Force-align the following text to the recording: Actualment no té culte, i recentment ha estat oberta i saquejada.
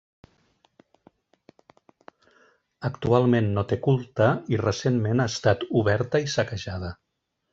Actualment 2.89 3.51
no 3.59 3.67
té 3.73 3.79
culte, 3.89 4.33
i 4.55 4.61
recentment 4.63 5.23
ha 5.27 5.31
estat 5.35 5.67
oberta 5.83 6.25
i 6.29 6.35
saquejada. 6.37 6.91